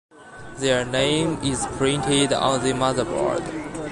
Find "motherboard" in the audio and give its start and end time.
2.71-3.45